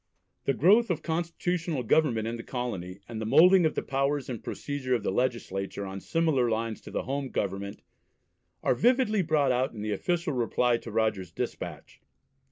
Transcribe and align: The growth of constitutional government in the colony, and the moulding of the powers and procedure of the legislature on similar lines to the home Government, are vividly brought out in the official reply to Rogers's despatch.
The 0.45 0.55
growth 0.55 0.89
of 0.89 1.03
constitutional 1.03 1.83
government 1.83 2.27
in 2.27 2.35
the 2.35 2.41
colony, 2.41 3.01
and 3.07 3.21
the 3.21 3.25
moulding 3.27 3.67
of 3.67 3.75
the 3.75 3.83
powers 3.83 4.29
and 4.31 4.43
procedure 4.43 4.95
of 4.95 5.03
the 5.03 5.11
legislature 5.11 5.85
on 5.85 5.99
similar 6.01 6.49
lines 6.49 6.81
to 6.81 6.89
the 6.89 7.03
home 7.03 7.29
Government, 7.29 7.83
are 8.63 8.73
vividly 8.73 9.21
brought 9.21 9.51
out 9.51 9.73
in 9.73 9.83
the 9.83 9.93
official 9.93 10.33
reply 10.33 10.77
to 10.77 10.89
Rogers's 10.89 11.31
despatch. 11.31 12.01